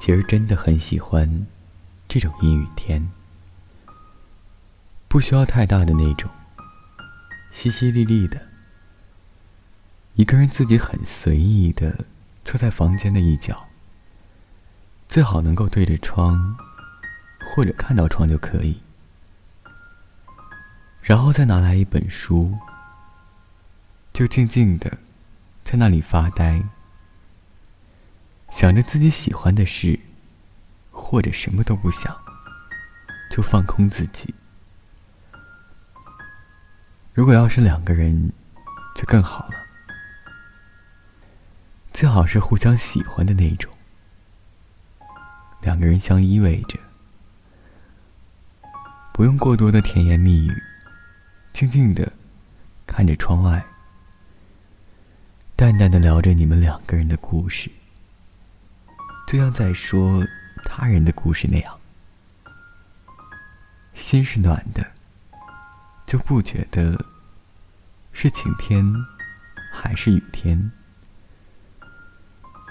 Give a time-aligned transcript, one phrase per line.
[0.00, 1.46] 其实真的很喜欢
[2.08, 3.06] 这种阴雨天，
[5.08, 6.30] 不需要太大的那种，
[7.52, 8.48] 淅淅沥沥的，
[10.14, 12.06] 一个人自己很随意的
[12.42, 13.68] 坐在房间的一角，
[15.06, 16.56] 最好能够对着窗，
[17.54, 18.80] 或者看到窗就可以，
[21.02, 22.56] 然后再拿来一本书，
[24.14, 24.96] 就静静的
[25.62, 26.64] 在那里发呆。
[28.50, 29.98] 想着自己喜欢的事，
[30.90, 32.14] 或者什么都不想，
[33.30, 34.34] 就放空自己。
[37.14, 38.32] 如果要是两个人，
[38.94, 39.54] 就更好了。
[41.92, 43.72] 最好是互相喜欢的那种，
[45.62, 46.78] 两个人相依偎着，
[49.12, 50.62] 不用过多的甜言蜜语，
[51.52, 52.12] 静静的
[52.86, 53.64] 看着窗外，
[55.56, 57.70] 淡淡的聊着你们两个人的故事。
[59.30, 60.26] 就像在说
[60.64, 61.78] 他人的故事那样，
[63.94, 64.84] 心是暖的，
[66.04, 67.06] 就不觉得
[68.12, 68.84] 是晴天
[69.72, 70.72] 还是雨天，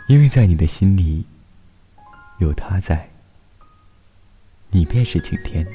[0.09, 1.25] 因为在你的心里
[2.39, 3.09] 有他在，
[4.69, 5.65] 你便是晴天。